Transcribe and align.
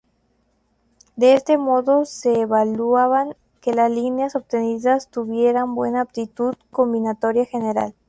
De 1.15 1.35
este 1.35 1.59
modo 1.59 2.05
se 2.05 2.41
evaluaba 2.41 3.27
que 3.61 3.71
las 3.75 3.91
líneas 3.91 4.35
obtenidas 4.35 5.09
tuvieran 5.11 5.75
buena 5.75 6.01
aptitud 6.01 6.55
combinatoria 6.71 7.45
general. 7.45 7.93